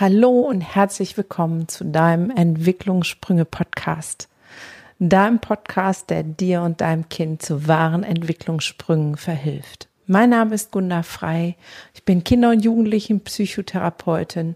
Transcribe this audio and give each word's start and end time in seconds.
Hallo 0.00 0.42
und 0.42 0.60
herzlich 0.60 1.16
willkommen 1.16 1.66
zu 1.66 1.84
deinem 1.84 2.30
Entwicklungssprünge-Podcast. 2.30 4.28
Deinem 5.00 5.40
Podcast, 5.40 6.10
der 6.10 6.22
dir 6.22 6.62
und 6.62 6.80
deinem 6.80 7.08
Kind 7.08 7.42
zu 7.42 7.66
wahren 7.66 8.04
Entwicklungssprüngen 8.04 9.16
verhilft. 9.16 9.88
Mein 10.06 10.30
Name 10.30 10.54
ist 10.54 10.70
Gunda 10.70 11.02
Frei. 11.02 11.56
Ich 11.94 12.04
bin 12.04 12.22
Kinder- 12.22 12.50
und 12.50 12.64
Jugendlichen-Psychotherapeutin 12.64 14.54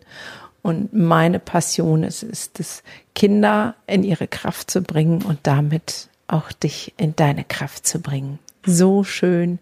und 0.63 0.93
meine 0.93 1.41
Passion 1.41 2.05
ist, 2.05 2.23
ist 2.23 2.61
es, 2.61 2.85
Kinder 3.17 3.75
in 3.89 4.05
ihre 4.05 4.29
Kraft 4.29 4.71
zu 4.71 4.81
bringen 4.81 5.23
und 5.23 5.41
damit 5.43 6.09
auch 6.29 6.53
dich 6.53 6.95
in 6.99 7.17
deine 7.17 7.43
Kraft 7.43 7.85
zu 7.85 8.01
bringen. 8.01 8.39
So 8.65 9.03
schön, 9.03 9.59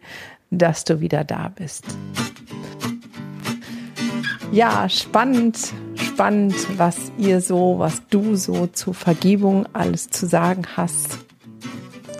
dass 0.51 0.85
du 0.85 1.01
wieder 1.01 1.25
da 1.25 1.49
bist. 1.49 1.87
Ja, 4.53 4.89
spannend, 4.89 5.73
spannend, 5.95 6.57
was 6.77 7.12
ihr 7.16 7.41
so, 7.41 7.77
was 7.79 8.02
du 8.11 8.34
so 8.34 8.66
zur 8.66 8.95
Vergebung 8.95 9.66
alles 9.74 10.11
zu 10.11 10.27
sagen 10.27 10.65
hast. 10.77 11.19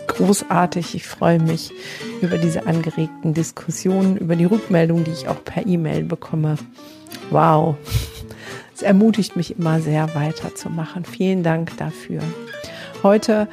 Großartig, 0.07 0.95
ich 0.95 1.05
freue 1.05 1.39
mich 1.39 1.73
über 2.21 2.37
diese 2.37 2.67
angeregten 2.67 3.33
Diskussionen, 3.33 4.15
über 4.15 4.37
die 4.37 4.45
Rückmeldung, 4.45 5.03
die 5.03 5.11
ich 5.11 5.27
auch 5.27 5.43
per 5.43 5.67
E-Mail 5.67 6.03
bekomme. 6.03 6.55
Wow, 7.31 7.75
es 8.73 8.81
ermutigt 8.81 9.35
mich 9.35 9.59
immer 9.59 9.81
sehr 9.81 10.15
weiterzumachen. 10.15 11.03
Vielen 11.03 11.43
Dank 11.43 11.75
dafür. 11.75 12.21
Heute 13.03 13.49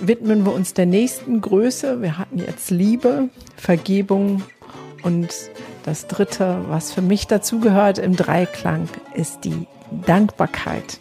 widmen 0.00 0.44
wir 0.44 0.52
uns 0.52 0.74
der 0.74 0.86
nächsten 0.86 1.40
Größe. 1.40 2.02
Wir 2.02 2.18
hatten 2.18 2.38
jetzt 2.38 2.72
Liebe, 2.72 3.28
Vergebung 3.56 4.42
und 5.04 5.28
das 5.84 6.06
dritte, 6.06 6.64
was 6.68 6.92
für 6.92 7.02
mich 7.02 7.26
dazugehört 7.26 7.98
im 7.98 8.16
Dreiklang, 8.16 8.88
ist 9.14 9.44
die 9.44 9.66
Dankbarkeit. 10.06 11.00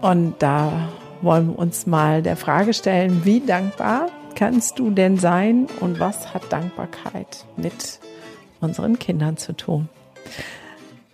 Und 0.00 0.34
da 0.40 0.88
wollen 1.22 1.48
wir 1.48 1.58
uns 1.58 1.86
mal 1.86 2.22
der 2.22 2.36
Frage 2.36 2.74
stellen, 2.74 3.24
wie 3.24 3.40
dankbar 3.40 4.08
kannst 4.34 4.78
du 4.78 4.90
denn 4.90 5.16
sein 5.18 5.66
und 5.80 5.98
was 5.98 6.34
hat 6.34 6.52
Dankbarkeit 6.52 7.46
mit 7.56 8.00
unseren 8.60 8.98
Kindern 8.98 9.36
zu 9.36 9.54
tun? 9.54 9.88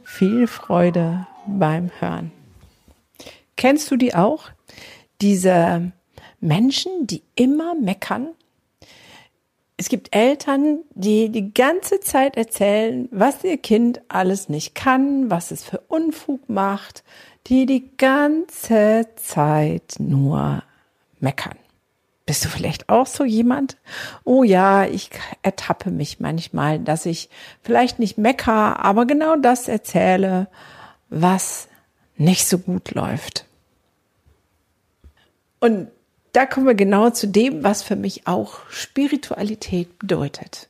Viel 0.02 0.46
Freude 0.46 1.26
beim 1.46 1.90
Hören. 2.00 2.32
Kennst 3.56 3.90
du 3.90 3.96
die 3.96 4.14
auch? 4.14 4.50
Diese 5.20 5.92
Menschen, 6.40 7.06
die 7.06 7.22
immer 7.36 7.74
meckern 7.76 8.30
es 9.82 9.88
gibt 9.88 10.14
Eltern, 10.14 10.78
die 10.94 11.28
die 11.28 11.52
ganze 11.52 11.98
Zeit 11.98 12.36
erzählen, 12.36 13.08
was 13.10 13.42
ihr 13.42 13.56
Kind 13.58 14.00
alles 14.06 14.48
nicht 14.48 14.76
kann, 14.76 15.28
was 15.28 15.50
es 15.50 15.64
für 15.64 15.80
Unfug 15.88 16.48
macht, 16.48 17.02
die 17.48 17.66
die 17.66 17.90
ganze 17.96 19.08
Zeit 19.16 19.96
nur 19.98 20.62
meckern. 21.18 21.56
Bist 22.26 22.44
du 22.44 22.48
vielleicht 22.48 22.90
auch 22.90 23.08
so 23.08 23.24
jemand? 23.24 23.76
Oh 24.22 24.44
ja, 24.44 24.86
ich 24.86 25.10
ertappe 25.42 25.90
mich 25.90 26.20
manchmal, 26.20 26.78
dass 26.78 27.04
ich 27.04 27.28
vielleicht 27.64 27.98
nicht 27.98 28.18
mecker, 28.18 28.78
aber 28.84 29.04
genau 29.04 29.34
das 29.34 29.66
erzähle, 29.66 30.46
was 31.10 31.66
nicht 32.16 32.46
so 32.46 32.58
gut 32.58 32.92
läuft. 32.92 33.46
Und 35.58 35.88
da 36.32 36.46
kommen 36.46 36.66
wir 36.66 36.74
genau 36.74 37.10
zu 37.10 37.28
dem, 37.28 37.62
was 37.62 37.82
für 37.82 37.96
mich 37.96 38.26
auch 38.26 38.60
Spiritualität 38.70 39.98
bedeutet. 39.98 40.68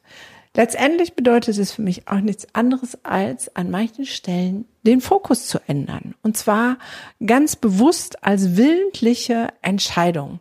Letztendlich 0.55 1.15
bedeutet 1.15 1.57
es 1.57 1.73
für 1.73 1.83
mich 1.83 2.09
auch 2.09 2.21
nichts 2.21 2.47
anderes 2.55 2.99
als 3.05 3.55
an 3.57 3.71
manchen 3.71 4.05
Stellen 4.05 4.67
den 4.83 5.01
Fokus 5.01 5.47
zu 5.47 5.59
ändern. 5.67 6.15
Und 6.23 6.37
zwar 6.37 6.77
ganz 7.25 7.57
bewusst 7.57 8.23
als 8.23 8.57
willentliche 8.57 9.49
Entscheidung. 9.63 10.41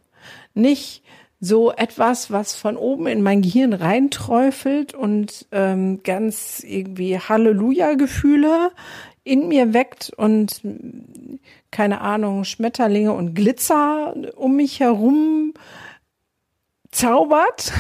Nicht 0.54 1.04
so 1.40 1.72
etwas, 1.72 2.30
was 2.30 2.56
von 2.56 2.76
oben 2.76 3.08
in 3.08 3.24
mein 3.24 3.42
Gehirn 3.42 3.74
reinträufelt 3.74 4.94
und 4.94 5.48
ähm, 5.52 6.04
ganz 6.04 6.62
irgendwie 6.64 7.18
Halleluja-Gefühle 7.18 8.72
in 9.24 9.48
mir 9.48 9.74
weckt 9.74 10.12
und 10.16 10.62
keine 11.70 12.02
Ahnung, 12.02 12.44
Schmetterlinge 12.44 13.14
und 13.14 13.36
Glitzer 13.36 14.16
um 14.36 14.56
mich 14.56 14.80
herum 14.80 15.54
zaubert. 16.92 17.72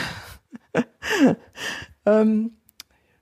ähm, 2.06 2.54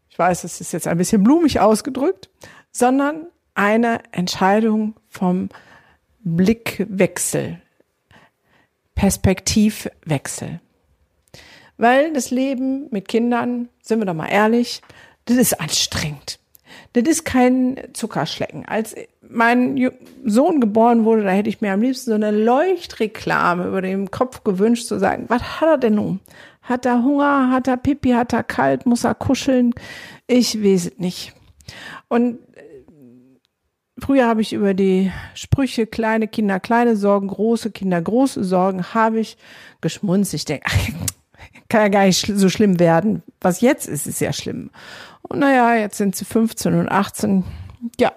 ich 0.10 0.20
weiß, 0.20 0.44
es 0.44 0.62
ist 0.62 0.74
jetzt 0.74 0.88
ein 0.88 0.98
bisschen 0.98 1.24
blumig 1.24 1.60
ausgedrückt, 1.60 2.30
sondern 2.72 3.28
eine 3.56 4.02
Entscheidung 4.12 4.96
vom 5.08 5.50
Blickwechsel, 6.20 7.62
Perspektivwechsel. 8.96 10.60
Weil 11.78 12.12
das 12.12 12.30
Leben 12.30 12.88
mit 12.92 13.08
Kindern, 13.08 13.70
sind 13.82 14.00
wir 14.00 14.06
doch 14.06 14.14
mal 14.14 14.28
ehrlich, 14.28 14.82
das 15.26 15.38
ist 15.38 15.60
anstrengend. 15.60 16.39
Das 16.94 17.04
ist 17.04 17.24
kein 17.24 17.80
Zuckerschlecken. 17.94 18.66
Als 18.66 18.96
mein 19.22 19.92
Sohn 20.26 20.60
geboren 20.60 21.06
wurde, 21.06 21.24
da 21.24 21.30
hätte 21.30 21.50
ich 21.50 21.62
mir 21.62 21.72
am 21.72 21.82
liebsten 21.82 22.10
so 22.10 22.16
eine 22.16 22.32
Leuchtreklame 22.32 23.68
über 23.68 23.82
den 23.82 24.10
Kopf 24.10 24.44
gewünscht, 24.44 24.88
zu 24.88 24.98
sagen, 24.98 25.26
was 25.28 25.62
hat 25.62 25.70
er 25.70 25.78
denn 25.78 25.96
nun? 25.96 26.20
Hat 26.62 26.86
er 26.86 27.04
Hunger? 27.04 27.52
Hat 27.52 27.68
er 27.68 27.78
Pipi? 27.78 28.12
Hat 28.12 28.34
er 28.34 28.44
kalt? 28.44 28.86
Muss 28.86 29.04
er 29.04 29.16
kuscheln? 29.16 29.74
Ich 30.28 30.62
weiß 30.64 30.88
es 30.88 30.98
nicht. 30.98 31.34
Und 32.08 32.40
äh, 32.56 32.64
früher 34.00 34.28
habe 34.28 34.42
ich 34.42 34.54
über 34.54 34.74
die 34.74 35.12
Sprüche 35.36 35.86
kleine 35.88 36.28
Kinder 36.28 36.60
kleine 36.60 36.96
Sorgen, 36.96 37.28
große 37.28 37.72
Kinder 37.72 38.02
große 38.02 38.44
Sorgen, 38.44 38.94
habe 38.94 39.20
ich 39.20 39.38
geschmunzt. 39.82 40.34
Ich 40.34 40.46
denke, 40.46 40.70
kann 41.70 41.82
ja 41.82 41.88
gar 41.88 42.06
nicht 42.06 42.26
so 42.26 42.50
schlimm 42.50 42.80
werden. 42.80 43.24
Was 43.42 43.62
jetzt 43.62 43.88
ist, 43.88 44.08
ist 44.08 44.22
ja 44.22 44.34
schlimm. 44.34 44.72
Und 45.30 45.40
naja, 45.40 45.76
jetzt 45.76 45.98
sind 45.98 46.16
sie 46.16 46.26
15 46.26 46.74
und 46.74 46.90
18. 46.90 47.46
Ja, 48.00 48.12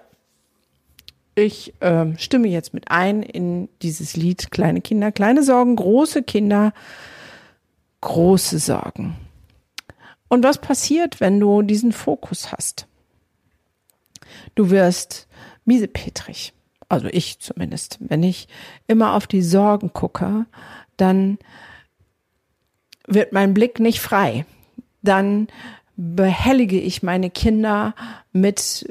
ich 1.35 1.73
äh, 1.81 2.17
stimme 2.17 2.47
jetzt 2.47 2.73
mit 2.73 2.91
ein 2.91 3.23
in 3.23 3.69
dieses 3.81 4.15
Lied 4.15 4.51
Kleine 4.51 4.81
Kinder, 4.81 5.11
kleine 5.11 5.43
Sorgen, 5.43 5.75
große 5.75 6.23
Kinder, 6.23 6.73
große 8.01 8.59
Sorgen. 8.59 9.15
Und 10.27 10.43
was 10.43 10.59
passiert, 10.59 11.19
wenn 11.19 11.39
du 11.39 11.61
diesen 11.61 11.91
Fokus 11.91 12.51
hast? 12.51 12.87
Du 14.55 14.69
wirst 14.69 15.27
miesepetrig. 15.65 16.53
Also 16.89 17.07
ich 17.07 17.39
zumindest. 17.39 17.97
Wenn 17.99 18.21
ich 18.21 18.47
immer 18.87 19.13
auf 19.13 19.25
die 19.25 19.41
Sorgen 19.41 19.93
gucke, 19.93 20.45
dann 20.97 21.39
wird 23.07 23.33
mein 23.33 23.53
Blick 23.53 23.79
nicht 23.79 23.99
frei. 23.99 24.45
Dann 25.01 25.47
behellige 25.95 26.79
ich 26.79 27.03
meine 27.03 27.29
Kinder 27.29 27.93
mit 28.31 28.85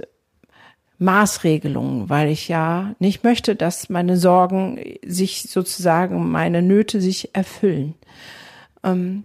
Maßregelungen, 0.98 2.08
weil 2.08 2.28
ich 2.28 2.48
ja 2.48 2.94
nicht 3.00 3.24
möchte, 3.24 3.56
dass 3.56 3.88
meine 3.88 4.16
Sorgen 4.16 4.80
sich 5.04 5.42
sozusagen, 5.42 6.30
meine 6.30 6.62
Nöte 6.62 7.00
sich 7.00 7.34
erfüllen. 7.34 7.94
Ähm, 8.84 9.24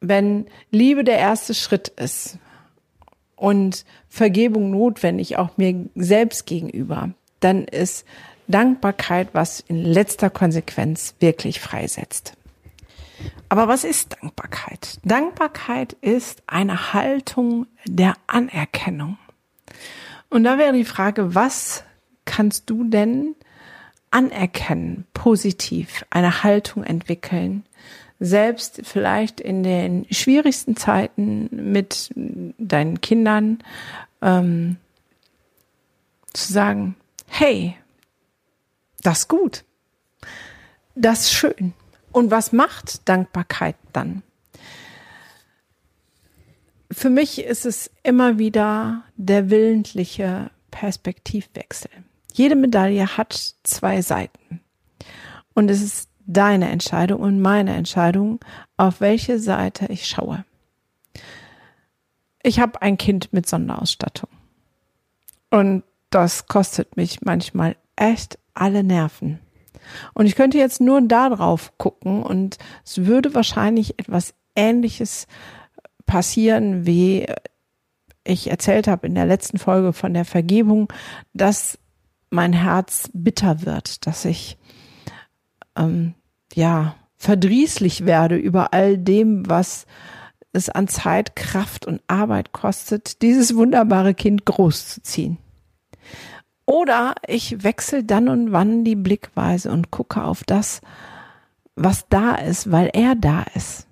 wenn 0.00 0.46
Liebe 0.70 1.02
der 1.02 1.18
erste 1.18 1.54
Schritt 1.54 1.88
ist 1.88 2.38
und 3.36 3.84
Vergebung 4.08 4.70
notwendig, 4.70 5.38
auch 5.38 5.56
mir 5.56 5.86
selbst 5.94 6.46
gegenüber, 6.46 7.10
dann 7.40 7.64
ist 7.64 8.04
Dankbarkeit, 8.48 9.28
was 9.32 9.60
in 9.60 9.84
letzter 9.84 10.30
Konsequenz 10.30 11.14
wirklich 11.20 11.60
freisetzt. 11.60 12.34
Aber 13.48 13.68
was 13.68 13.84
ist 13.84 14.16
Dankbarkeit? 14.20 14.98
Dankbarkeit 15.04 15.94
ist 15.94 16.42
eine 16.46 16.92
Haltung 16.92 17.66
der 17.86 18.14
Anerkennung. 18.26 19.18
Und 20.30 20.44
da 20.44 20.58
wäre 20.58 20.72
die 20.72 20.84
Frage, 20.84 21.34
was 21.34 21.84
kannst 22.24 22.68
du 22.68 22.84
denn 22.84 23.34
anerkennen, 24.10 25.06
positiv 25.14 26.04
eine 26.10 26.42
Haltung 26.42 26.84
entwickeln, 26.84 27.64
selbst 28.20 28.80
vielleicht 28.84 29.40
in 29.40 29.62
den 29.62 30.06
schwierigsten 30.10 30.76
Zeiten 30.76 31.48
mit 31.52 32.12
deinen 32.58 33.00
Kindern 33.00 33.58
ähm, 34.22 34.76
zu 36.32 36.52
sagen, 36.52 36.96
hey, 37.28 37.76
das 39.02 39.20
ist 39.20 39.28
gut, 39.28 39.64
das 40.94 41.20
ist 41.20 41.32
schön, 41.32 41.74
und 42.18 42.30
was 42.30 42.52
macht 42.52 43.08
Dankbarkeit 43.08 43.76
dann? 43.92 44.22
Für 46.90 47.10
mich 47.10 47.44
ist 47.44 47.64
es 47.64 47.90
immer 48.02 48.38
wieder 48.38 49.04
der 49.16 49.50
willentliche 49.50 50.50
Perspektivwechsel. 50.70 51.90
Jede 52.32 52.56
Medaille 52.56 53.16
hat 53.16 53.54
zwei 53.62 54.02
Seiten. 54.02 54.60
Und 55.54 55.70
es 55.70 55.82
ist 55.82 56.08
deine 56.26 56.70
Entscheidung 56.70 57.20
und 57.20 57.40
meine 57.40 57.74
Entscheidung, 57.74 58.40
auf 58.76 59.00
welche 59.00 59.38
Seite 59.38 59.86
ich 59.86 60.06
schaue. 60.06 60.44
Ich 62.42 62.60
habe 62.60 62.82
ein 62.82 62.96
Kind 62.96 63.32
mit 63.32 63.48
Sonderausstattung. 63.48 64.30
Und 65.50 65.84
das 66.10 66.46
kostet 66.46 66.96
mich 66.96 67.22
manchmal 67.22 67.76
echt 67.96 68.38
alle 68.54 68.82
Nerven. 68.82 69.40
Und 70.14 70.26
ich 70.26 70.34
könnte 70.34 70.58
jetzt 70.58 70.80
nur 70.80 71.00
da 71.02 71.28
drauf 71.28 71.72
gucken 71.78 72.22
und 72.22 72.58
es 72.84 73.06
würde 73.06 73.34
wahrscheinlich 73.34 73.98
etwas 73.98 74.34
Ähnliches 74.54 75.26
passieren, 76.06 76.86
wie 76.86 77.26
ich 78.24 78.50
erzählt 78.50 78.88
habe 78.88 79.06
in 79.06 79.14
der 79.14 79.26
letzten 79.26 79.58
Folge 79.58 79.92
von 79.92 80.14
der 80.14 80.24
Vergebung, 80.24 80.92
dass 81.32 81.78
mein 82.30 82.52
Herz 82.52 83.10
bitter 83.14 83.64
wird, 83.64 84.06
dass 84.06 84.24
ich 84.24 84.58
ähm, 85.76 86.14
ja 86.54 86.94
verdrießlich 87.16 88.06
werde 88.06 88.36
über 88.36 88.72
all 88.72 88.98
dem, 88.98 89.48
was 89.48 89.86
es 90.52 90.68
an 90.68 90.88
Zeit, 90.88 91.36
Kraft 91.36 91.86
und 91.86 92.02
Arbeit 92.06 92.52
kostet, 92.52 93.22
dieses 93.22 93.54
wunderbare 93.54 94.14
Kind 94.14 94.44
großzuziehen. 94.44 95.38
Oder 96.68 97.14
ich 97.26 97.64
wechsle 97.64 98.04
dann 98.04 98.28
und 98.28 98.52
wann 98.52 98.84
die 98.84 98.94
Blickweise 98.94 99.72
und 99.72 99.90
gucke 99.90 100.22
auf 100.22 100.44
das, 100.44 100.82
was 101.76 102.06
da 102.10 102.34
ist, 102.34 102.70
weil 102.70 102.90
er 102.92 103.14
da 103.14 103.46
ist. 103.54 103.86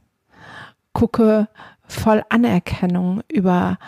Gucke 0.93 1.49
voll 1.89 2.23
Anerkennung 2.29 3.23
über 3.33 3.79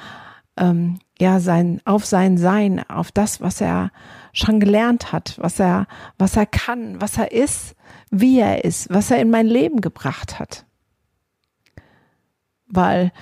ähm, 0.57 1.01
ja 1.21 1.39
sein 1.39 1.83
auf 1.85 2.07
sein 2.07 2.39
Sein, 2.39 2.83
auf 2.89 3.13
das, 3.13 3.43
was 3.43 3.61
er 3.61 3.91
schon 4.33 4.59
gelernt 4.59 5.13
hat, 5.13 5.37
was 5.39 5.61
er 5.61 5.87
was 6.17 6.35
er 6.35 6.47
kann, 6.47 6.99
was 6.99 7.19
er 7.19 7.31
ist, 7.31 7.77
wie 8.11 8.41
er 8.41 8.65
ist, 8.65 8.89
was 8.89 9.11
er 9.11 9.21
in 9.21 9.29
mein 9.29 9.47
Leben 9.47 9.83
gebracht 9.83 10.41
hat. 10.41 10.65
Weil 12.65 13.13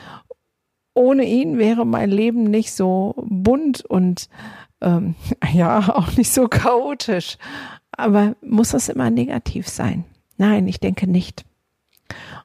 ohne 0.94 1.24
ihn 1.24 1.58
wäre 1.58 1.84
mein 1.84 2.10
Leben 2.10 2.44
nicht 2.44 2.72
so 2.72 3.16
bunt 3.16 3.84
und 3.84 4.28
ähm, 4.81 5.14
ja, 5.52 5.94
auch 5.94 6.17
nicht 6.17 6.32
so 6.32 6.49
chaotisch. 6.49 7.38
Aber 7.93 8.37
muss 8.43 8.70
das 8.70 8.88
immer 8.88 9.11
negativ 9.11 9.69
sein? 9.69 10.05
Nein, 10.37 10.69
ich 10.69 10.81
denke 10.81 11.06
nicht. 11.06 11.44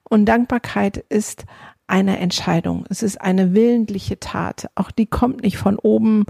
Und 0.04 0.26
Dankbarkeit 0.26 0.98
ist 0.98 1.46
eine 1.88 2.20
Entscheidung. 2.20 2.86
Es 2.90 3.04
ist 3.04 3.20
eine 3.20 3.54
willentliche 3.54 4.18
Tat. 4.18 4.70
Auch 4.76 4.92
die 4.92 5.08
kommt 5.08 5.44
nicht 5.44 5.58
von 5.58 5.78
oben 5.78 6.26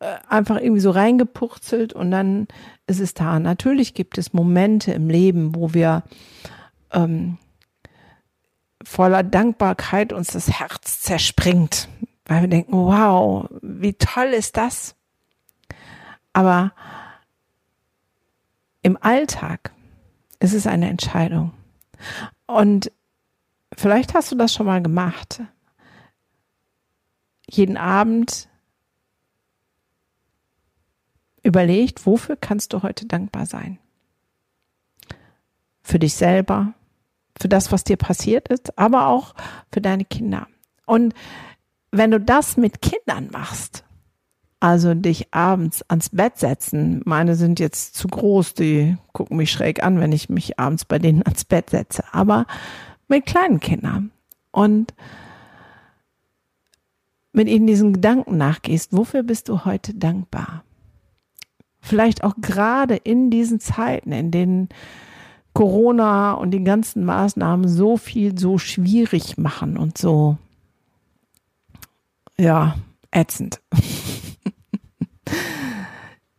äh, 0.00 0.16
einfach 0.28 0.56
irgendwie 0.56 0.80
so 0.80 0.90
reingepurzelt 0.90 1.92
und 1.92 2.10
dann 2.10 2.48
ist 2.88 2.98
es 2.98 3.14
da. 3.14 3.38
Natürlich 3.38 3.94
gibt 3.94 4.18
es 4.18 4.32
Momente 4.32 4.92
im 4.92 5.08
Leben, 5.08 5.54
wo 5.54 5.72
wir 5.72 6.02
ähm, 6.92 7.38
voller 8.82 9.22
Dankbarkeit 9.22 10.12
uns 10.12 10.32
das 10.32 10.50
Herz 10.50 11.00
zerspringt, 11.02 11.88
weil 12.26 12.42
wir 12.42 12.48
denken, 12.48 12.72
wow, 12.72 13.48
wie 13.62 13.94
toll 13.94 14.32
ist 14.36 14.56
das? 14.56 14.96
Aber 16.32 16.72
im 18.82 18.98
Alltag 19.00 19.72
ist 20.40 20.52
es 20.52 20.66
eine 20.66 20.90
Entscheidung. 20.90 21.52
Und 22.46 22.92
vielleicht 23.76 24.14
hast 24.14 24.30
du 24.30 24.36
das 24.36 24.52
schon 24.52 24.66
mal 24.66 24.82
gemacht. 24.82 25.42
Jeden 27.48 27.76
Abend 27.76 28.48
überlegt, 31.42 32.04
wofür 32.06 32.36
kannst 32.36 32.72
du 32.72 32.82
heute 32.82 33.06
dankbar 33.06 33.46
sein? 33.46 33.78
Für 35.82 35.98
dich 35.98 36.14
selber, 36.14 36.74
für 37.38 37.48
das, 37.48 37.70
was 37.70 37.84
dir 37.84 37.96
passiert 37.96 38.48
ist, 38.48 38.78
aber 38.78 39.08
auch 39.08 39.34
für 39.72 39.80
deine 39.80 40.04
Kinder. 40.04 40.46
Und 40.86 41.14
wenn 41.90 42.10
du 42.10 42.18
das 42.18 42.56
mit 42.56 42.82
Kindern 42.82 43.30
machst, 43.30 43.84
also 44.64 44.94
dich 44.94 45.34
abends 45.34 45.84
ans 45.90 46.08
Bett 46.08 46.38
setzen. 46.38 47.02
Meine 47.04 47.34
sind 47.34 47.60
jetzt 47.60 47.96
zu 47.96 48.08
groß, 48.08 48.54
die 48.54 48.96
gucken 49.12 49.36
mich 49.36 49.52
schräg 49.52 49.84
an, 49.84 50.00
wenn 50.00 50.10
ich 50.10 50.30
mich 50.30 50.58
abends 50.58 50.86
bei 50.86 50.98
denen 50.98 51.22
ans 51.22 51.44
Bett 51.44 51.68
setze. 51.68 52.02
Aber 52.12 52.46
mit 53.06 53.26
kleinen 53.26 53.60
Kindern. 53.60 54.10
Und 54.52 54.94
mit 57.34 57.46
ihnen 57.48 57.66
diesen 57.66 57.92
Gedanken 57.92 58.38
nachgehst, 58.38 58.96
wofür 58.96 59.22
bist 59.22 59.50
du 59.50 59.66
heute 59.66 59.92
dankbar? 59.92 60.64
Vielleicht 61.82 62.24
auch 62.24 62.36
gerade 62.40 62.96
in 62.96 63.28
diesen 63.28 63.60
Zeiten, 63.60 64.12
in 64.12 64.30
denen 64.30 64.70
Corona 65.52 66.32
und 66.32 66.52
die 66.52 66.64
ganzen 66.64 67.04
Maßnahmen 67.04 67.68
so 67.68 67.98
viel 67.98 68.38
so 68.38 68.56
schwierig 68.56 69.36
machen 69.36 69.76
und 69.76 69.98
so, 69.98 70.38
ja, 72.38 72.76
ätzend. 73.10 73.60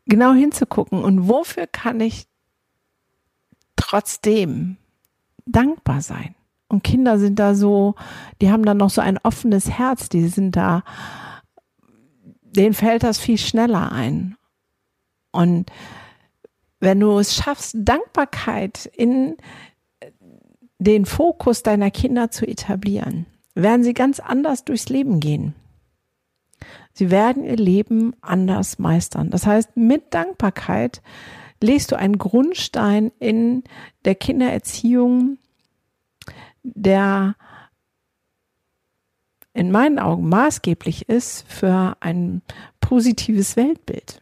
Genau 0.06 0.34
hinzugucken 0.34 1.04
und 1.04 1.28
wofür 1.28 1.68
kann 1.68 2.00
ich 2.00 2.28
trotzdem 3.76 4.78
dankbar 5.46 6.02
sein. 6.02 6.36
Und 6.68 6.84
Kinder 6.84 7.20
sind 7.20 7.38
da 7.38 7.54
so, 7.54 7.96
die 8.42 8.52
haben 8.52 8.66
dann 8.66 8.78
noch 8.78 8.90
so 8.90 9.02
ein 9.02 9.20
offenes 9.20 9.70
Herz, 9.70 10.10
die 10.10 10.28
sind 10.28 10.56
da, 10.56 10.84
denen 12.42 12.74
fällt 12.74 13.04
das 13.04 13.20
viel 13.20 13.38
schneller 13.38 13.92
ein. 13.92 14.36
Und 15.32 15.72
wenn 16.80 17.00
du 17.00 17.20
es 17.20 17.36
schaffst, 17.36 17.76
Dankbarkeit 17.78 18.86
in 18.86 19.38
den 20.80 21.06
Fokus 21.06 21.64
deiner 21.64 21.92
Kinder 21.92 22.32
zu 22.32 22.48
etablieren, 22.48 23.26
werden 23.54 23.84
sie 23.84 23.94
ganz 23.94 24.20
anders 24.20 24.66
durchs 24.66 24.90
Leben 24.90 25.20
gehen. 25.20 25.56
Sie 26.98 27.12
werden 27.12 27.44
ihr 27.44 27.58
Leben 27.58 28.16
anders 28.22 28.80
meistern. 28.80 29.30
Das 29.30 29.46
heißt, 29.46 29.76
mit 29.76 30.14
Dankbarkeit 30.14 31.02
legst 31.62 31.92
du 31.92 31.98
einen 31.98 32.18
Grundstein 32.18 33.12
in 33.20 33.64
der 34.06 34.16
Kindererziehung, 34.16 35.38
der 36.64 37.36
in 39.54 39.72
meinen 39.72 40.00
Augen 40.00 40.30
maßgeblich 40.30 41.10
ist 41.10 41.46
für 41.50 41.98
ein 42.00 42.42
positives 42.80 43.58
Weltbild. 43.58 44.22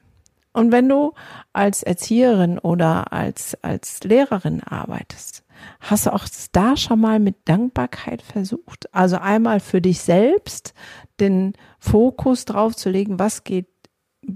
Und 0.52 0.72
wenn 0.72 0.90
du 0.90 1.14
als 1.52 1.84
Erzieherin 1.84 2.60
oder 2.60 3.12
als, 3.14 3.58
als 3.64 4.04
Lehrerin 4.04 4.62
arbeitest, 4.62 5.44
hast 5.80 6.06
du 6.06 6.14
auch 6.14 6.26
da 6.52 6.78
schon 6.78 7.02
mal 7.02 7.20
mit 7.20 7.36
Dankbarkeit 7.46 8.22
versucht? 8.22 8.94
Also 8.94 9.18
einmal 9.18 9.60
für 9.60 9.82
dich 9.82 10.02
selbst, 10.02 10.74
den 11.20 11.54
Fokus 11.80 12.46
drauf 12.46 12.76
zu 12.76 12.90
legen, 12.90 13.20
was 13.20 13.44
geht 13.44 13.68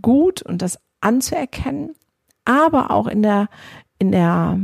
gut 0.01 0.41
und 0.41 0.61
das 0.61 0.79
anzuerkennen, 1.01 1.95
aber 2.45 2.91
auch 2.91 3.07
in 3.07 3.23
der, 3.23 3.49
in 3.99 4.11
der, 4.11 4.59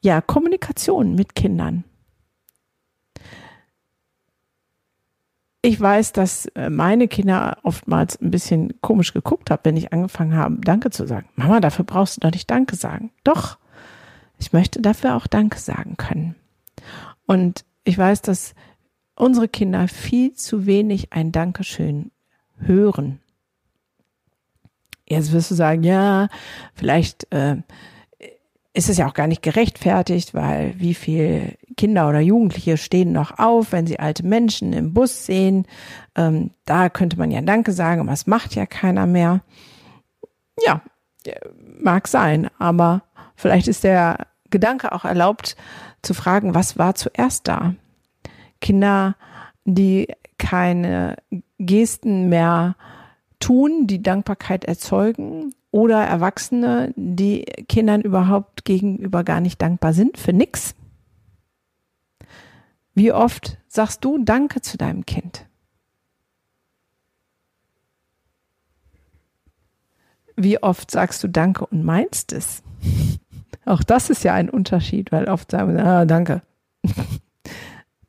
ja, 0.00 0.20
Kommunikation 0.20 1.14
mit 1.14 1.34
Kindern. 1.34 1.84
Ich 5.60 5.80
weiß, 5.80 6.12
dass 6.12 6.46
äh, 6.54 6.70
meine 6.70 7.08
Kinder 7.08 7.58
oftmals 7.64 8.20
ein 8.20 8.30
bisschen 8.30 8.80
komisch 8.80 9.12
geguckt 9.12 9.50
haben, 9.50 9.60
wenn 9.64 9.76
ich 9.76 9.92
angefangen 9.92 10.36
habe, 10.36 10.56
Danke 10.60 10.90
zu 10.90 11.06
sagen. 11.06 11.28
Mama, 11.34 11.60
dafür 11.60 11.84
brauchst 11.84 12.16
du 12.16 12.20
doch 12.20 12.30
nicht 12.30 12.48
Danke 12.48 12.76
sagen. 12.76 13.10
Doch, 13.24 13.58
ich 14.38 14.52
möchte 14.52 14.80
dafür 14.80 15.16
auch 15.16 15.26
Danke 15.26 15.58
sagen 15.58 15.96
können. 15.96 16.36
Und 17.26 17.64
ich 17.82 17.98
weiß, 17.98 18.22
dass 18.22 18.54
unsere 19.18 19.48
Kinder 19.48 19.88
viel 19.88 20.32
zu 20.34 20.66
wenig 20.66 21.12
ein 21.12 21.32
Dankeschön 21.32 22.10
hören. 22.58 23.20
Jetzt 25.06 25.32
wirst 25.32 25.50
du 25.50 25.54
sagen, 25.54 25.84
ja, 25.84 26.28
vielleicht 26.74 27.32
äh, 27.32 27.56
ist 28.74 28.88
es 28.88 28.98
ja 28.98 29.08
auch 29.08 29.14
gar 29.14 29.26
nicht 29.26 29.42
gerechtfertigt, 29.42 30.34
weil 30.34 30.74
wie 30.78 30.94
viele 30.94 31.54
Kinder 31.76 32.08
oder 32.08 32.20
Jugendliche 32.20 32.76
stehen 32.76 33.12
noch 33.12 33.38
auf, 33.38 33.72
wenn 33.72 33.86
sie 33.86 33.98
alte 33.98 34.24
Menschen 34.24 34.72
im 34.72 34.92
Bus 34.92 35.24
sehen. 35.24 35.66
Ähm, 36.14 36.50
da 36.64 36.88
könnte 36.90 37.18
man 37.18 37.30
ja 37.30 37.40
Danke 37.40 37.72
sagen, 37.72 38.02
aber 38.02 38.12
es 38.12 38.26
macht 38.26 38.54
ja 38.54 38.66
keiner 38.66 39.06
mehr. 39.06 39.40
Ja, 40.64 40.82
mag 41.80 42.06
sein, 42.08 42.50
aber 42.58 43.02
vielleicht 43.36 43.68
ist 43.68 43.84
der 43.84 44.26
Gedanke 44.50 44.92
auch 44.92 45.04
erlaubt 45.04 45.56
zu 46.02 46.14
fragen, 46.14 46.54
was 46.54 46.78
war 46.78 46.94
zuerst 46.94 47.48
da? 47.48 47.74
Kinder, 48.60 49.16
die 49.64 50.08
keine 50.38 51.16
Gesten 51.58 52.28
mehr 52.28 52.76
tun, 53.40 53.86
die 53.86 54.02
Dankbarkeit 54.02 54.64
erzeugen, 54.64 55.54
oder 55.70 56.02
Erwachsene, 56.02 56.92
die 56.96 57.44
Kindern 57.68 58.00
überhaupt 58.00 58.64
gegenüber 58.64 59.22
gar 59.22 59.40
nicht 59.40 59.60
dankbar 59.60 59.92
sind 59.92 60.16
für 60.16 60.32
nix. 60.32 60.74
Wie 62.94 63.12
oft 63.12 63.58
sagst 63.68 64.04
du 64.04 64.18
Danke 64.24 64.60
zu 64.60 64.78
deinem 64.78 65.04
Kind? 65.04 65.46
Wie 70.36 70.62
oft 70.62 70.90
sagst 70.90 71.22
du 71.22 71.28
Danke 71.28 71.66
und 71.66 71.84
meinst 71.84 72.32
es? 72.32 72.62
Auch 73.64 73.82
das 73.82 74.08
ist 74.08 74.24
ja 74.24 74.34
ein 74.34 74.48
Unterschied, 74.48 75.12
weil 75.12 75.28
oft 75.28 75.50
sagen 75.50 75.76
wir, 75.76 75.84
ah, 75.84 76.04
danke. 76.06 76.42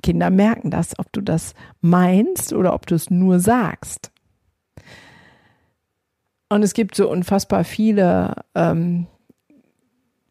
Kinder 0.09 0.31
merken 0.31 0.71
das, 0.71 0.97
ob 0.97 1.13
du 1.13 1.21
das 1.21 1.53
meinst 1.81 2.51
oder 2.51 2.73
ob 2.73 2.87
du 2.87 2.95
es 2.95 3.11
nur 3.11 3.39
sagst. 3.39 4.09
Und 6.49 6.63
es 6.63 6.73
gibt 6.73 6.95
so 6.95 7.07
unfassbar 7.07 7.63
viele 7.63 8.43
ähm, 8.55 9.05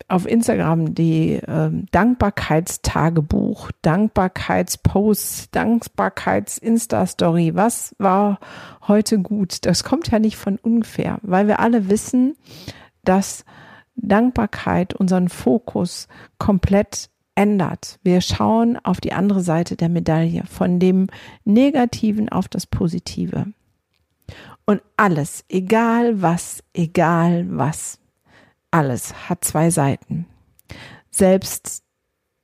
auf 0.08 0.26
Instagram 0.26 0.96
die 0.96 1.34
äh, 1.34 1.70
Dankbarkeitstagebuch, 1.92 3.70
Dankbarkeitspost, 3.82 5.54
Dankbarkeits-Insta-Story. 5.54 7.54
Was 7.54 7.94
war 7.98 8.40
heute 8.88 9.20
gut? 9.20 9.64
Das 9.64 9.84
kommt 9.84 10.10
ja 10.10 10.18
nicht 10.18 10.38
von 10.38 10.58
ungefähr, 10.58 11.18
weil 11.22 11.46
wir 11.46 11.60
alle 11.60 11.88
wissen, 11.88 12.34
dass 13.04 13.44
Dankbarkeit 13.94 14.92
unseren 14.92 15.28
Fokus 15.28 16.08
komplett 16.38 17.10
ändert. 17.38 18.00
Wir 18.02 18.20
schauen 18.20 18.76
auf 18.82 19.00
die 19.00 19.12
andere 19.12 19.42
Seite 19.42 19.76
der 19.76 19.88
Medaille, 19.88 20.42
von 20.46 20.80
dem 20.80 21.06
Negativen 21.44 22.28
auf 22.28 22.48
das 22.48 22.66
Positive. 22.66 23.46
Und 24.66 24.82
alles, 24.96 25.44
egal 25.48 26.20
was, 26.20 26.64
egal 26.74 27.46
was, 27.48 28.00
alles 28.72 29.28
hat 29.28 29.44
zwei 29.44 29.70
Seiten. 29.70 30.26
Selbst 31.10 31.84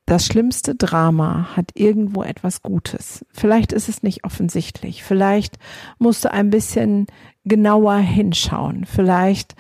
das 0.07 0.27
schlimmste 0.27 0.77
Drama 0.77 1.57
hat 1.57 1.73
irgendwo 1.75 2.23
etwas 2.23 2.63
Gutes. 2.63 3.27
Vielleicht 3.33 3.73
ist 3.73 3.89
es 3.89 4.05
nicht 4.05 4.23
offensichtlich. 4.25 5.03
Vielleicht 5.03 5.59
musst 5.99 6.25
du 6.25 6.31
ein 6.31 6.51
bisschen 6.51 7.09
genauer 7.45 7.97
hinschauen. 7.97 8.85
Vielleicht 8.85 9.57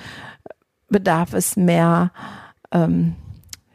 bedarf 0.89 1.33
es 1.33 1.57
mehr, 1.57 2.13
ähm, 2.71 3.17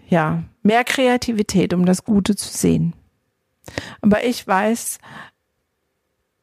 ja, 0.07 0.43
mehr 0.69 0.83
Kreativität, 0.83 1.73
um 1.73 1.83
das 1.83 2.03
Gute 2.03 2.35
zu 2.35 2.47
sehen. 2.55 2.93
Aber 4.01 4.23
ich 4.23 4.45
weiß, 4.45 4.99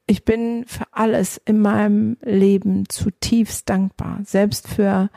ich 0.09 0.25
bin 0.25 0.65
für 0.67 0.85
alles 0.91 1.41
in 1.45 1.61
meinem 1.61 2.17
Leben 2.23 2.89
zutiefst 2.89 3.69
dankbar, 3.69 4.19
selbst 4.25 4.67
für 4.67 5.11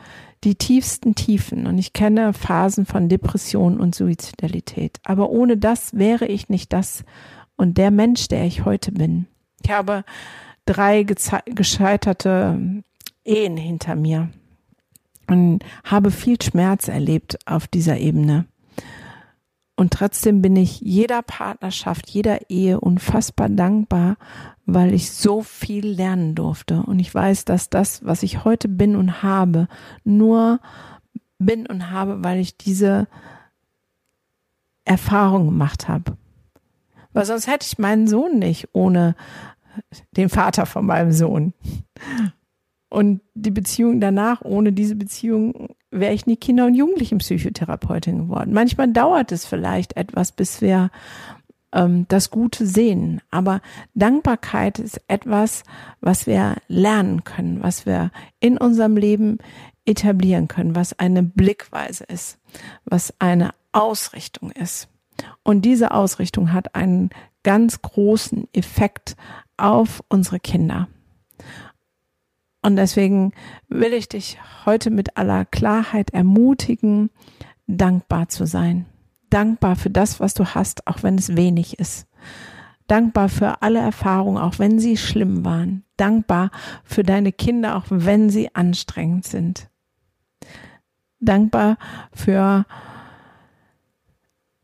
die 0.44 0.54
tiefsten 0.54 1.16
Tiefen 1.16 1.66
und 1.66 1.76
ich 1.78 1.92
kenne 1.92 2.32
Phasen 2.32 2.86
von 2.86 3.08
Depression 3.08 3.80
und 3.80 3.96
Suizidalität. 3.96 5.00
Aber 5.02 5.30
ohne 5.30 5.56
das 5.56 5.98
wäre 5.98 6.26
ich 6.26 6.48
nicht 6.48 6.72
das 6.72 7.02
und 7.56 7.78
der 7.78 7.90
Mensch, 7.90 8.28
der 8.28 8.44
ich 8.44 8.64
heute 8.64 8.92
bin. 8.92 9.26
Ich 9.64 9.72
habe 9.72 10.04
drei 10.66 11.02
gescheiterte 11.02 12.82
Ehen 13.24 13.56
hinter 13.56 13.96
mir 13.96 14.30
und 15.26 15.64
habe 15.82 16.12
viel 16.12 16.40
Schmerz 16.40 16.86
erlebt 16.86 17.38
auf 17.46 17.66
dieser 17.66 17.98
Ebene. 17.98 18.46
Und 19.80 19.94
trotzdem 19.94 20.42
bin 20.42 20.56
ich 20.56 20.82
jeder 20.82 21.22
Partnerschaft, 21.22 22.10
jeder 22.10 22.50
Ehe 22.50 22.78
unfassbar 22.78 23.48
dankbar, 23.48 24.18
weil 24.66 24.92
ich 24.92 25.10
so 25.10 25.40
viel 25.40 25.86
lernen 25.86 26.34
durfte. 26.34 26.82
Und 26.82 26.98
ich 26.98 27.14
weiß, 27.14 27.46
dass 27.46 27.70
das, 27.70 28.04
was 28.04 28.22
ich 28.22 28.44
heute 28.44 28.68
bin 28.68 28.94
und 28.94 29.22
habe, 29.22 29.68
nur 30.04 30.60
bin 31.38 31.66
und 31.66 31.90
habe, 31.90 32.22
weil 32.22 32.40
ich 32.40 32.58
diese 32.58 33.08
Erfahrung 34.84 35.46
gemacht 35.46 35.88
habe. 35.88 36.14
Weil 37.14 37.24
sonst 37.24 37.46
hätte 37.46 37.66
ich 37.66 37.78
meinen 37.78 38.06
Sohn 38.06 38.38
nicht 38.38 38.68
ohne 38.74 39.16
den 40.14 40.28
Vater 40.28 40.66
von 40.66 40.84
meinem 40.84 41.12
Sohn. 41.12 41.54
Und 42.90 43.22
die 43.32 43.50
Beziehung 43.50 43.98
danach, 43.98 44.42
ohne 44.42 44.74
diese 44.74 44.94
Beziehung 44.94 45.70
wäre 45.90 46.14
ich 46.14 46.26
nie 46.26 46.36
Kinder- 46.36 46.66
und 46.66 46.74
Jugendlichenpsychotherapeutin 46.74 48.18
geworden. 48.18 48.52
Manchmal 48.52 48.92
dauert 48.92 49.32
es 49.32 49.44
vielleicht 49.44 49.96
etwas, 49.96 50.32
bis 50.32 50.60
wir 50.60 50.90
ähm, 51.72 52.06
das 52.08 52.30
Gute 52.30 52.66
sehen. 52.66 53.20
Aber 53.30 53.60
Dankbarkeit 53.94 54.78
ist 54.78 55.00
etwas, 55.08 55.64
was 56.00 56.26
wir 56.26 56.56
lernen 56.68 57.24
können, 57.24 57.62
was 57.62 57.86
wir 57.86 58.10
in 58.38 58.58
unserem 58.58 58.96
Leben 58.96 59.38
etablieren 59.84 60.48
können, 60.48 60.74
was 60.76 60.98
eine 60.98 61.22
Blickweise 61.22 62.04
ist, 62.04 62.38
was 62.84 63.14
eine 63.18 63.50
Ausrichtung 63.72 64.50
ist. 64.52 64.88
Und 65.42 65.62
diese 65.62 65.90
Ausrichtung 65.92 66.52
hat 66.52 66.74
einen 66.74 67.10
ganz 67.42 67.82
großen 67.82 68.48
Effekt 68.52 69.16
auf 69.56 70.02
unsere 70.08 70.40
Kinder. 70.40 70.88
Und 72.62 72.76
deswegen 72.76 73.32
will 73.68 73.92
ich 73.92 74.08
dich 74.08 74.38
heute 74.66 74.90
mit 74.90 75.16
aller 75.16 75.44
Klarheit 75.44 76.10
ermutigen, 76.10 77.10
dankbar 77.66 78.28
zu 78.28 78.46
sein 78.46 78.86
dankbar 79.30 79.76
für 79.76 79.90
das, 79.90 80.20
was 80.20 80.34
du 80.34 80.44
hast, 80.44 80.86
auch 80.86 81.02
wenn 81.02 81.16
es 81.16 81.36
wenig 81.36 81.78
ist. 81.78 82.06
Dankbar 82.86 83.28
für 83.28 83.62
alle 83.62 83.78
Erfahrungen, 83.78 84.38
auch 84.42 84.58
wenn 84.58 84.80
sie 84.80 84.96
schlimm 84.96 85.44
waren. 85.44 85.84
Dankbar 85.96 86.50
für 86.84 87.04
deine 87.04 87.32
Kinder, 87.32 87.76
auch 87.76 87.84
wenn 87.88 88.30
sie 88.30 88.54
anstrengend 88.54 89.24
sind. 89.24 89.70
Dankbar 91.20 91.78
für 92.12 92.66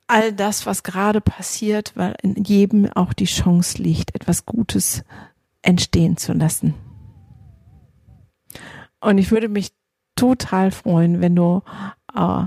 all 0.08 0.32
das, 0.32 0.66
was 0.66 0.82
gerade 0.82 1.20
passiert, 1.20 1.92
weil 1.94 2.16
in 2.22 2.42
jedem 2.42 2.90
auch 2.92 3.12
die 3.12 3.26
Chance 3.26 3.80
liegt, 3.80 4.14
etwas 4.14 4.46
Gutes 4.46 5.04
entstehen 5.62 6.16
zu 6.16 6.32
lassen. 6.32 6.74
Und 9.00 9.18
ich 9.18 9.30
würde 9.30 9.48
mich 9.48 9.72
total 10.14 10.70
freuen, 10.70 11.20
wenn 11.20 11.36
du 11.36 11.62
äh, 12.14 12.44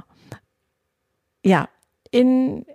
ja 1.46 1.70
in 2.12 2.66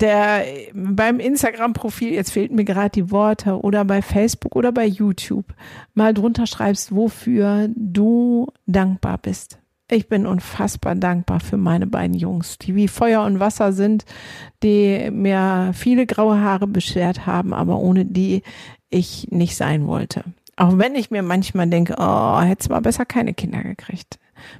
der 0.00 0.44
beim 0.74 1.20
Instagram-Profil, 1.20 2.12
jetzt 2.12 2.32
fehlten 2.32 2.56
mir 2.56 2.64
gerade 2.64 2.90
die 2.90 3.10
Worte, 3.10 3.60
oder 3.60 3.84
bei 3.84 4.02
Facebook 4.02 4.56
oder 4.56 4.72
bei 4.72 4.86
YouTube 4.86 5.46
mal 5.94 6.12
drunter 6.12 6.46
schreibst, 6.46 6.94
wofür 6.94 7.68
du 7.76 8.48
dankbar 8.66 9.18
bist. 9.18 9.58
Ich 9.88 10.08
bin 10.08 10.26
unfassbar 10.26 10.94
dankbar 10.94 11.38
für 11.40 11.58
meine 11.58 11.86
beiden 11.86 12.16
Jungs, 12.16 12.58
die 12.58 12.74
wie 12.74 12.88
Feuer 12.88 13.24
und 13.24 13.40
Wasser 13.40 13.72
sind, 13.72 14.04
die 14.62 15.10
mir 15.10 15.72
viele 15.74 16.06
graue 16.06 16.40
Haare 16.40 16.66
beschert 16.66 17.26
haben, 17.26 17.52
aber 17.52 17.78
ohne 17.78 18.06
die 18.06 18.42
ich 18.88 19.28
nicht 19.30 19.54
sein 19.54 19.86
wollte. 19.86 20.24
Auch 20.56 20.78
wenn 20.78 20.94
ich 20.94 21.10
mir 21.10 21.22
manchmal 21.22 21.68
denke, 21.68 21.96
oh, 21.98 22.40
hätte 22.40 22.68
mal 22.68 22.80
besser 22.80 23.06
keine 23.06 23.34
Kinder 23.34 23.62
gekriegt 23.62 24.18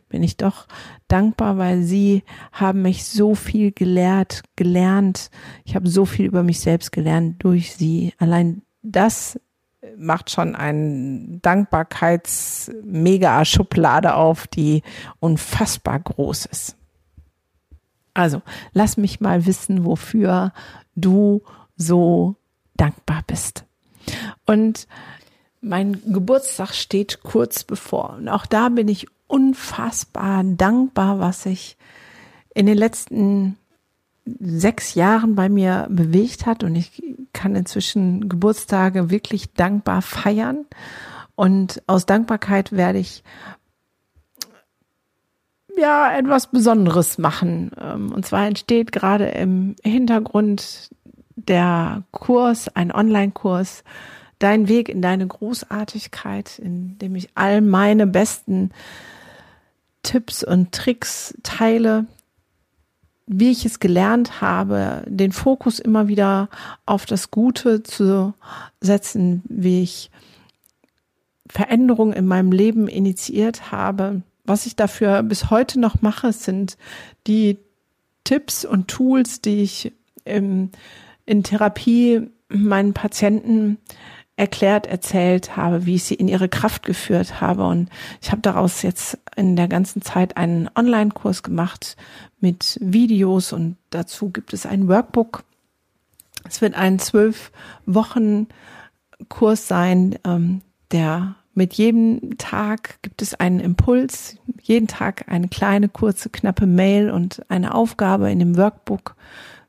bin 0.09 0.23
ich 0.23 0.37
doch 0.37 0.69
dankbar, 1.09 1.59
weil 1.59 1.83
sie 1.83 2.23
haben 2.53 2.83
mich 2.83 3.05
so 3.05 3.35
viel 3.35 3.73
gelehrt, 3.73 4.43
gelernt. 4.57 5.31
Ich 5.65 5.75
habe 5.75 5.89
so 5.89 6.05
viel 6.05 6.27
über 6.27 6.43
mich 6.43 6.61
selbst 6.61 6.93
gelernt 6.93 7.43
durch 7.45 7.75
sie. 7.75 8.13
Allein 8.19 8.61
das 8.83 9.41
macht 9.97 10.31
schon 10.31 10.55
eine 10.55 11.41
Dankbarkeits-Mega-Schublade 11.43 14.15
auf, 14.15 14.47
die 14.47 14.83
unfassbar 15.21 15.99
groß 15.99 16.45
ist. 16.47 16.77
Also, 18.15 18.43
lass 18.73 18.97
mich 18.97 19.21
mal 19.21 19.45
wissen, 19.47 19.85
wofür 19.85 20.53
du 20.95 21.43
so 21.77 22.37
dankbar 22.77 23.25
bist. 23.27 23.65
Und 24.47 24.87
mein 25.63 26.03
Geburtstag 26.13 26.75
steht 26.75 27.23
kurz 27.23 27.65
bevor. 27.65 28.17
Und 28.19 28.29
auch 28.29 28.47
da 28.47 28.69
bin 28.69 28.89
ich 28.89 29.07
unfassbar 29.29 30.45
dankbar, 30.45 31.21
was 31.21 31.45
sich 31.45 31.77
in 32.55 32.67
den 32.67 32.77
letzten 32.77 33.57
sechs 34.25 34.95
Jahren 34.95 35.35
bei 35.35 35.49
mir 35.49 35.87
bewegt 35.89 36.47
hat. 36.47 36.65
Und 36.65 36.75
ich 36.77 37.03
kann 37.33 37.55
inzwischen 37.55 38.29
Geburtstage 38.29 39.09
wirklich 39.09 39.55
dankbar 39.55 40.03
feiern. 40.03 40.67
Und 41.37 41.81
aus 41.87 42.07
Dankbarkeit 42.07 42.73
werde 42.73 42.99
ich 42.99 43.23
ja 45.79 46.13
etwas 46.13 46.49
Besonderes 46.51 47.19
machen. 47.19 47.71
Ähm, 47.81 48.13
und 48.13 48.27
zwar 48.27 48.47
entsteht 48.47 48.93
gerade 48.93 49.29
im 49.29 49.77
Hintergrund 49.83 50.91
der 51.37 52.03
Kurs, 52.11 52.69
ein 52.69 52.93
Online-Kurs 52.93 53.85
dein 54.43 54.69
Weg 54.69 54.89
in 54.89 55.03
deine 55.03 55.27
Großartigkeit, 55.27 56.59
in 56.59 56.99
dem 56.99 57.15
ich 57.15 57.31
all 57.35 57.61
meine 57.61 58.07
besten 58.07 58.71
Tipps 60.03 60.43
und 60.43 60.73
Tricks 60.73 61.35
teile, 61.43 62.07
wie 63.27 63.51
ich 63.51 63.65
es 63.65 63.79
gelernt 63.79 64.41
habe, 64.41 65.05
den 65.07 65.33
Fokus 65.33 65.79
immer 65.79 66.09
wieder 66.09 66.49
auf 66.87 67.07
das 67.07 67.31
Gute 67.31 67.83
zu 67.83 68.35
setzen, 68.81 69.43
wie 69.49 69.83
ich 69.83 70.11
Veränderungen 71.49 72.13
in 72.13 72.27
meinem 72.27 72.51
Leben 72.51 72.89
initiiert 72.89 73.71
habe. 73.71 74.23
Was 74.45 74.67
ich 74.67 74.75
dafür 74.75 75.23
bis 75.23 75.51
heute 75.51 75.79
noch 75.79 76.03
mache, 76.03 76.33
sind 76.33 76.77
die 77.27 77.59
Tipps 78.25 78.65
und 78.65 78.89
Tools, 78.89 79.41
die 79.41 79.63
ich 79.63 79.93
im, 80.25 80.71
in 81.27 81.43
Therapie 81.43 82.29
meinen 82.49 82.93
Patienten 82.93 83.79
erklärt, 84.43 84.89
erzählt 84.89 85.57
habe, 85.57 85.87
wie 85.87 85.95
ich 85.95 86.03
sie 86.03 86.17
in 86.17 86.27
ihre 86.27 86.49
Kraft 86.49 86.85
geführt 86.85 87.41
habe. 87.41 87.65
Und 87.65 87.89
ich 88.21 88.33
habe 88.33 88.43
daraus 88.43 88.83
jetzt 88.83 89.17
in 89.37 89.55
der 89.55 89.69
ganzen 89.69 90.03
Zeit 90.03 90.37
einen 90.37 90.69
Online-Kurs 90.75 91.45
gemacht 91.45 91.97
mit 92.41 92.77
Videos 92.81 93.53
und 93.53 93.77
dazu 93.91 94.31
gibt 94.31 94.53
es 94.53 94.67
ein 94.67 94.89
Workbook. 94.89 95.45
Es 96.49 96.61
wird 96.61 96.75
ein 96.75 96.99
zwölf 96.99 97.53
Wochen 97.87 98.49
Kurs 99.29 99.69
sein, 99.69 100.19
ähm, 100.25 100.63
der 100.91 101.37
mit 101.55 101.75
jedem 101.75 102.37
Tag 102.37 103.01
gibt 103.03 103.23
es 103.23 103.35
einen 103.35 103.61
Impuls, 103.61 104.39
jeden 104.61 104.89
Tag 104.89 105.29
eine 105.29 105.47
kleine, 105.47 105.89
kurze, 105.89 106.31
knappe 106.31 106.67
Mail 106.67 107.13
und 107.13 107.49
eine 107.49 107.75
Aufgabe 107.75 108.29
in 108.33 108.41
dem 108.41 108.57
Workbook. 108.57 109.15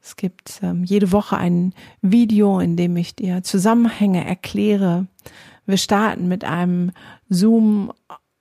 Es 0.04 0.18
gibt 0.18 0.60
ähm, 0.62 0.84
jede 0.84 1.14
Woche 1.14 1.38
ein 1.38 1.74
Video, 2.02 2.60
in 2.60 2.76
dem 2.76 2.98
ich 2.98 3.16
dir 3.16 3.42
Zusammenhänge 3.42 4.26
erkläre. 4.26 5.08
Wir 5.66 5.78
starten 5.78 6.28
mit 6.28 6.44
einem 6.44 6.92
Zoom 7.30 7.94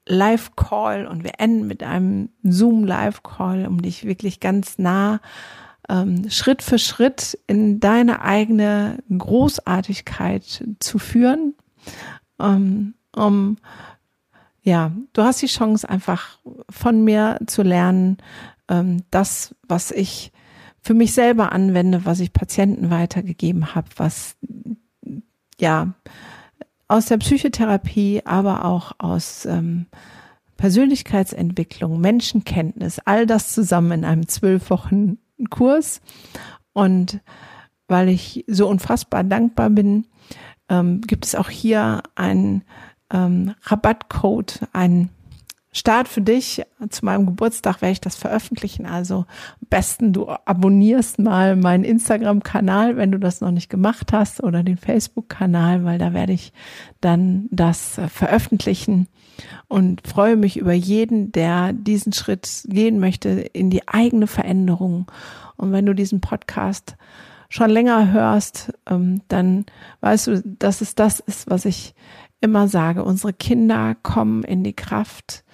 Live 0.05 0.57
Call 0.57 1.07
und 1.07 1.23
wir 1.23 1.35
enden 1.39 1.69
mit 1.69 1.85
einem 1.85 2.31
Zoom 2.43 2.85
Live 2.85 3.23
Call, 3.23 3.67
um 3.69 3.81
dich 3.81 4.05
wirklich 4.05 4.41
ganz 4.41 4.79
nah 4.79 5.21
ähm, 5.89 6.29
Schritt 6.31 6.63
für 6.63 6.81
Schritt 6.81 7.39
in 7.47 7.79
deine 7.79 8.23
eigene 8.23 8.99
Großartigkeit 9.17 10.65
zu 10.81 10.99
führen. 10.99 11.55
Ähm, 12.41 12.95
um 13.15 13.59
ja, 14.63 14.91
du 15.13 15.23
hast 15.23 15.41
die 15.43 15.47
Chance 15.47 15.89
einfach 15.89 16.41
von 16.69 17.05
mir 17.05 17.39
zu 17.47 17.63
lernen, 17.63 18.19
ähm, 18.69 19.05
das, 19.11 19.55
was 19.69 19.93
ich 19.93 20.33
für 20.83 20.95
mich 20.95 21.13
selber 21.13 21.53
anwende, 21.53 22.05
was 22.05 22.21
ich 22.21 22.33
Patienten 22.33 22.91
weitergegeben 22.91 23.75
habe, 23.75 23.89
was 23.97 24.37
ja 25.59 25.95
aus 26.89 27.07
der 27.07 27.19
Psychotherapie, 27.19 28.23
aber 28.25 28.65
auch 28.65 28.93
aus 28.99 29.47
ähm, 29.47 29.87
Persönlichkeitsentwicklung, 30.57 32.01
Menschenkenntnis, 32.01 32.99
all 33.05 33.27
das 33.27 33.53
zusammen 33.53 33.93
in 33.93 34.05
einem 34.05 34.29
zwölf 34.29 34.69
Wochen 34.71 35.19
Kurs. 35.51 36.01
Und 36.73 37.21
weil 37.89 38.09
ich 38.09 38.45
so 38.49 38.69
unfassbar 38.69 39.25
dankbar 39.25 39.71
bin, 39.71 40.07
ähm, 40.69 41.01
gibt 41.01 41.25
es 41.27 41.35
auch 41.35 41.49
hier 41.49 42.03
einen 42.17 42.65
ähm, 43.13 43.55
Rabattcode, 43.63 44.61
einen 44.73 45.11
Start 45.75 46.07
für 46.07 46.21
dich. 46.21 46.63
Zu 46.91 47.05
meinem 47.07 47.25
Geburtstag 47.25 47.81
werde 47.81 47.93
ich 47.93 48.01
das 48.01 48.15
veröffentlichen. 48.15 48.85
Also 48.85 49.25
am 49.61 49.69
besten 49.71 50.13
du 50.13 50.29
abonnierst 50.29 51.19
mal 51.19 51.57
meinen 51.57 51.85
Instagram-Kanal, 51.85 52.99
wenn 52.99 53.11
du 53.11 53.19
das 53.19 53.41
noch 53.41 53.51
nicht 53.51 53.71
gemacht 53.71 54.13
hast, 54.13 54.43
oder 54.43 54.63
den 54.63 54.77
Facebook-Kanal, 54.77 55.85
weil 55.85 55.99
da 55.99 56.13
werde 56.13 56.35
ich 56.35 56.53
dann 57.01 57.49
das 57.51 57.97
äh, 57.97 58.09
veröffentlichen 58.09 59.09
und 59.69 60.07
freue 60.07 60.37
mich 60.37 60.59
über 60.59 60.75
jeden, 60.75 61.33
der 61.33 61.73
diesen 61.73 62.13
Schritt 62.13 62.65
gehen 62.67 63.01
möchte 63.01 63.31
in 63.31 63.71
die 63.71 63.89
eigene 63.89 64.27
Veränderung. 64.27 65.11
Und 65.57 65.73
wenn 65.73 65.87
du 65.87 65.95
diesen 65.95 66.21
Podcast 66.21 66.97
schon 67.49 67.71
länger 67.71 68.13
hörst, 68.13 68.73
ähm, 68.87 69.23
dann 69.29 69.67
weißt 70.01 70.27
du, 70.27 70.43
dass 70.43 70.81
es 70.81 70.95
das 70.95 71.21
ist, 71.21 71.49
was 71.49 71.65
ich 71.65 71.95
immer 72.43 72.69
sage. 72.69 73.05
Unsere 73.05 73.33
Kinder 73.33 73.97
kommen 74.03 74.43
in 74.43 74.63
die 74.65 74.75
Kraft, 74.75 75.45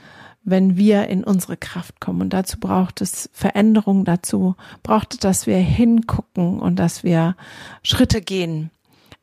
wenn 0.43 0.77
wir 0.77 1.09
in 1.09 1.23
unsere 1.23 1.57
Kraft 1.57 2.01
kommen. 2.01 2.23
Und 2.23 2.33
dazu 2.33 2.59
braucht 2.59 3.01
es 3.01 3.31
Veränderung, 3.33 4.05
dazu 4.05 4.57
braucht 4.83 5.15
es, 5.15 5.21
dass 5.21 5.47
wir 5.47 5.59
hingucken 5.59 6.59
und 6.59 6.77
dass 6.77 7.05
wir 7.05 7.37
Schritte 7.83 8.21
gehen, 8.21 8.71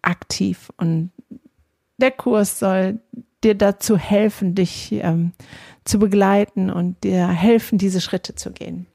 aktiv. 0.01 0.71
Und 0.77 1.11
der 1.97 2.11
Kurs 2.11 2.59
soll 2.59 2.99
dir 3.43 3.55
dazu 3.55 3.97
helfen, 3.97 4.55
dich 4.55 4.91
ähm, 4.91 5.31
zu 5.83 5.99
begleiten 5.99 6.69
und 6.69 7.03
dir 7.03 7.27
helfen, 7.27 7.77
diese 7.77 8.01
Schritte 8.01 8.35
zu 8.35 8.51
gehen. 8.51 8.87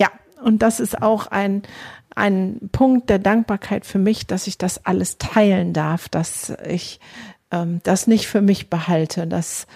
Ja, 0.00 0.10
und 0.42 0.62
das 0.62 0.80
ist 0.80 1.00
auch 1.00 1.26
ein, 1.26 1.62
ein 2.14 2.68
Punkt 2.72 3.10
der 3.10 3.18
Dankbarkeit 3.18 3.86
für 3.86 3.98
mich, 3.98 4.26
dass 4.26 4.46
ich 4.46 4.58
das 4.58 4.84
alles 4.84 5.18
teilen 5.18 5.72
darf, 5.72 6.08
dass 6.08 6.54
ich 6.66 7.00
ähm, 7.54 7.80
das 7.84 8.06
nicht 8.06 8.26
für 8.26 8.40
mich 8.40 8.68
behalte, 8.68 9.26
dass 9.26 9.66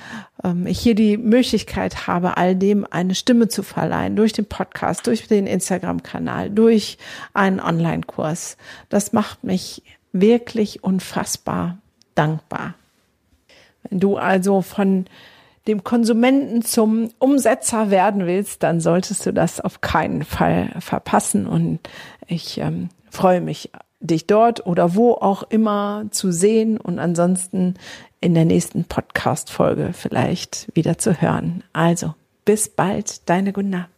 ähm, 0.43 0.67
ich 0.67 0.81
hier 0.81 0.95
die 0.95 1.17
Möglichkeit 1.17 2.07
habe, 2.07 2.37
all 2.37 2.57
dem 2.57 2.87
eine 2.91 3.15
Stimme 3.15 3.49
zu 3.49 3.63
verleihen, 3.63 4.17
durch 4.17 4.33
den 4.33 4.47
Podcast, 4.47 5.07
durch 5.07 5.29
den 5.29 5.47
Instagram-Kanal, 5.47 6.51
durch 6.51 6.99
einen 7.35 7.61
Online-Kurs. 7.61 8.57
Das 8.89 9.13
macht 9.13 9.45
mich 9.45 9.83
wirklich 10.13 10.83
unfassbar 10.83 11.79
dankbar. 12.15 12.75
Wenn 13.89 14.01
du 14.01 14.17
also 14.17 14.61
von 14.61 15.07
dem 15.69 15.85
Konsumenten 15.85 16.63
zum 16.63 17.11
Umsetzer 17.19 17.91
werden 17.91 18.27
willst, 18.27 18.63
dann 18.63 18.81
solltest 18.81 19.25
du 19.27 19.33
das 19.33 19.61
auf 19.61 19.81
keinen 19.83 20.25
Fall 20.25 20.71
verpassen. 20.81 21.47
Und 21.47 21.79
ich 22.27 22.59
ähm, 22.59 22.89
freue 23.11 23.41
mich 23.41 23.71
dich 24.01 24.27
dort 24.27 24.67
oder 24.67 24.95
wo 24.95 25.13
auch 25.15 25.43
immer 25.45 26.07
zu 26.11 26.33
sehen 26.33 26.79
und 26.79 26.99
ansonsten 26.99 27.75
in 28.21 28.35
der 28.35 28.45
nächsten 28.45 28.85
Podcast-Folge 28.85 29.91
vielleicht 29.93 30.69
wieder 30.75 30.99
zu 30.99 31.21
hören. 31.21 31.65
Also, 31.73 32.15
bis 32.45 32.69
bald, 32.69 33.29
deine 33.29 33.53
Gunnar. 33.53 33.89